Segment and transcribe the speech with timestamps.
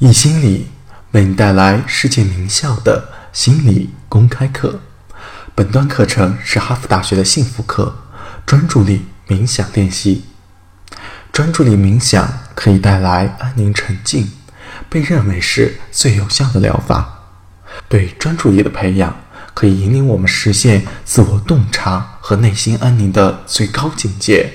[0.00, 0.66] 易心理
[1.10, 4.80] 为你带来世界名校的心理公开课。
[5.54, 7.94] 本段课程是哈佛大学的幸福课，
[8.46, 10.24] 专注力冥想练习。
[11.30, 14.32] 专注力冥想可以带来安宁沉静，
[14.88, 17.26] 被认为是最有效的疗法。
[17.86, 19.14] 对专注力的培养，
[19.52, 24.50] 可以引领我们实现自我洞察和内心安宁的最高境界。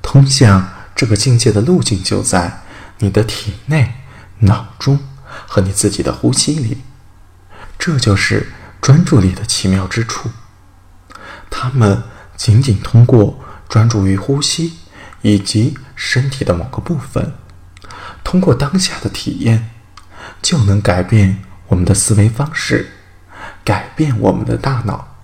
[0.00, 2.60] 通向这个境界的路径就在
[2.98, 3.94] 你的体内。
[4.40, 4.98] 脑中
[5.46, 6.82] 和你自己的呼吸里，
[7.78, 10.30] 这就是专注力的奇妙之处。
[11.50, 12.02] 他们
[12.36, 14.78] 仅仅通过专注于呼吸
[15.22, 17.34] 以及身体的某个部分，
[18.24, 19.70] 通过当下的体验，
[20.40, 22.92] 就能改变我们的思维方式，
[23.64, 25.16] 改变我们的大脑。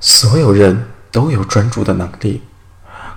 [0.00, 2.42] 所有人都有专注的能力，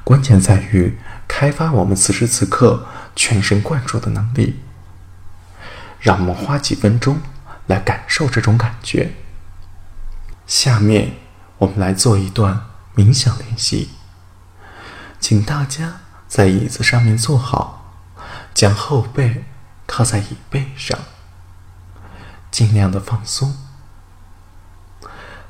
[0.03, 0.97] 关键在于
[1.27, 2.85] 开发我们此时此刻。
[3.15, 4.61] 全神贯注的能力，
[5.99, 7.19] 让我们花几分钟
[7.67, 9.13] 来感受这种感觉。
[10.47, 11.13] 下面
[11.57, 13.91] 我们来做一段冥想练习，
[15.19, 17.93] 请大家在椅子上面坐好，
[18.53, 19.45] 将后背
[19.85, 20.97] 靠在椅背上，
[22.49, 23.55] 尽量的放松，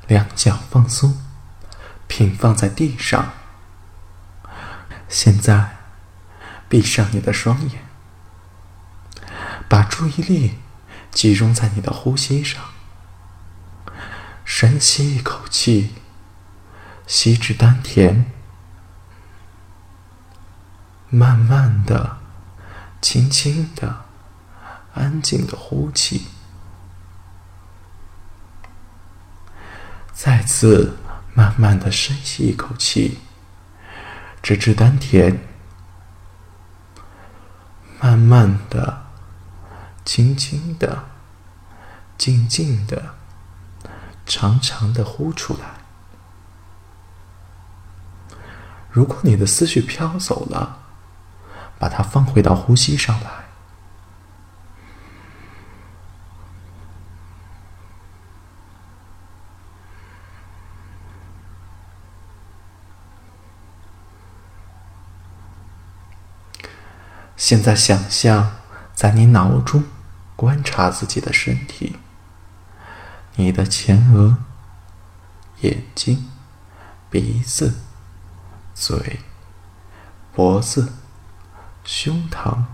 [0.07, 1.21] 两脚放松，
[2.07, 3.33] 平放在地上。
[5.07, 5.80] 现在。
[6.71, 7.83] 闭上你的双眼，
[9.67, 10.53] 把注意力
[11.11, 12.63] 集中在你的呼吸上。
[14.45, 15.95] 深吸一口气，
[17.05, 18.23] 吸至丹田，
[21.09, 22.19] 慢慢的、
[23.01, 24.05] 轻轻的、
[24.93, 26.27] 安静的呼气。
[30.13, 30.97] 再次
[31.33, 33.19] 慢慢的深吸一口气，
[34.41, 35.50] 直至丹田。
[38.01, 39.03] 慢慢的、
[40.03, 41.03] 轻轻的、
[42.17, 43.13] 静静的、
[44.25, 45.81] 长长的呼出来。
[48.89, 50.79] 如果你的思绪飘走了，
[51.77, 53.40] 把它放回到呼吸上来。
[67.41, 68.51] 现在想象，
[68.93, 69.83] 在你脑中
[70.35, 71.97] 观察自己的身体，
[73.35, 74.37] 你的前额、
[75.61, 76.29] 眼睛、
[77.09, 77.79] 鼻子、
[78.75, 79.21] 嘴、
[80.31, 80.93] 脖子、
[81.83, 82.65] 胸膛，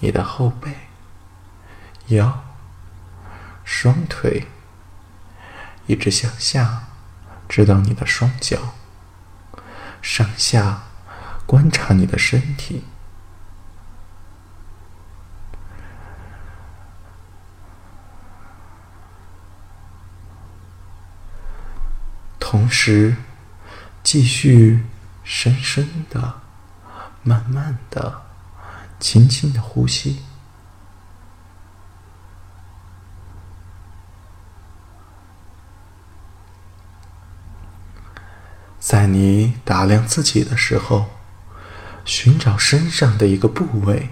[0.00, 0.76] 你的后背、
[2.08, 2.42] 腰、
[3.62, 4.48] 双腿，
[5.86, 6.88] 一直向下，
[7.48, 8.74] 直到你的双脚，
[10.02, 10.82] 上下
[11.46, 12.82] 观察你的身体。
[22.46, 23.14] 同时，
[24.02, 24.84] 继续
[25.22, 26.40] 深深的、
[27.22, 28.22] 慢慢的、
[28.98, 30.24] 轻轻的呼吸。
[38.80, 41.10] 在你打量自己的时候，
[42.04, 44.10] 寻找身上的一个部位，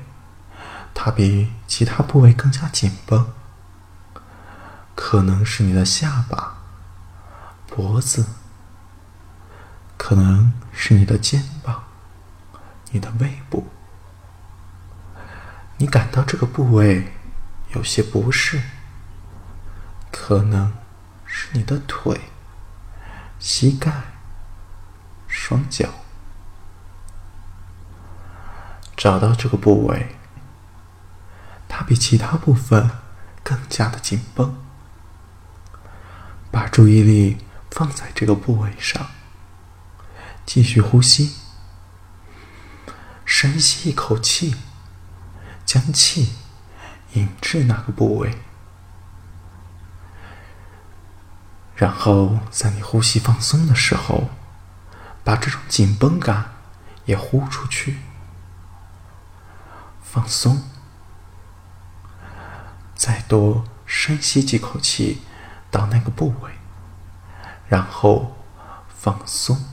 [0.94, 3.32] 它比其他部位更加紧绷，
[4.94, 6.58] 可能是你的下巴。
[7.66, 8.26] 脖子，
[10.04, 11.84] 可能是你的肩膀，
[12.90, 13.68] 你的胃部，
[15.76, 17.12] 你感到这个部位
[17.72, 18.60] 有些不适，
[20.10, 20.72] 可能
[21.24, 22.20] 是你的腿、
[23.38, 23.92] 膝盖、
[25.28, 25.88] 双脚，
[28.96, 30.16] 找到这个部位，
[31.68, 32.90] 它比其他部分
[33.44, 34.52] 更加的紧绷，
[36.50, 37.38] 把注意力。
[37.74, 39.06] 放在这个部位上，
[40.44, 41.36] 继续呼吸，
[43.24, 44.56] 深吸一口气，
[45.64, 46.32] 将气
[47.12, 48.38] 引至那个部位，
[51.74, 54.30] 然后在你呼吸放松的时候，
[55.24, 56.52] 把这种紧绷感
[57.06, 57.98] 也呼出去，
[60.02, 60.62] 放松，
[62.94, 65.22] 再多深吸几口气
[65.70, 66.52] 到那个部位。
[67.68, 68.36] 然后
[68.94, 69.64] 放松，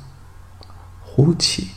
[1.16, 1.70] 呼气。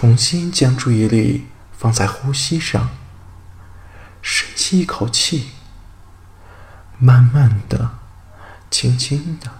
[0.00, 1.44] 重新将注意力
[1.78, 2.90] 放在呼吸上，
[4.20, 5.52] 深吸一口气，
[6.98, 7.92] 慢慢的、
[8.68, 9.52] 轻轻的、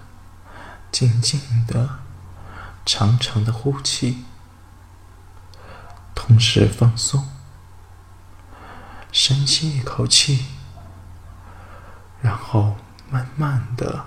[0.91, 2.01] 静静的、
[2.85, 4.25] 长长的呼气，
[6.13, 7.29] 同时放松。
[9.13, 10.47] 深吸一口气，
[12.21, 12.77] 然后
[13.09, 14.07] 慢慢的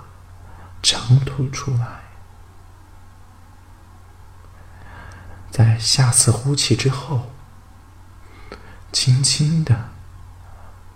[0.84, 2.02] 长吐出来。
[5.50, 7.32] 在下次呼气之后，
[8.92, 9.90] 轻轻的、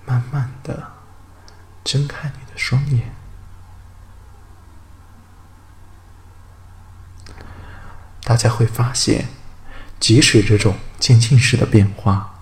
[0.05, 0.91] 慢慢的
[1.83, 3.13] 睁开你的双眼。
[8.23, 9.27] 大家会发现，
[9.99, 12.33] 即使这种渐进式的变化，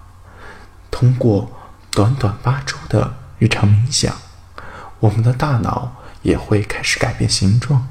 [0.90, 1.52] 通过
[1.92, 4.16] 短短八周的日常冥想，
[5.00, 7.88] 我们的大脑也会开始改变形状，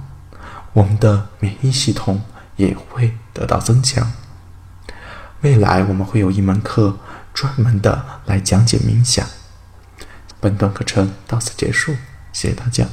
[0.72, 2.22] 我们的免疫系统
[2.56, 4.12] 也会得到增强。
[5.42, 6.96] 未来我们会有一门课
[7.32, 9.26] 专门的来讲解冥想。
[10.40, 11.94] 本段课程到此结束，
[12.32, 12.86] 谢谢大家。